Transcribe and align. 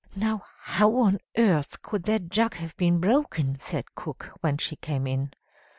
"'Now 0.15 0.45
how 0.59 0.95
on 0.97 1.19
earth 1.37 1.83
could 1.83 2.05
that 2.05 2.29
jug 2.31 2.55
have 2.55 2.75
been 2.75 2.99
broken?' 2.99 3.59
said 3.59 3.93
cook, 3.93 4.31
when 4.41 4.57
she 4.57 4.75
came 4.77 5.05
in. 5.05 5.31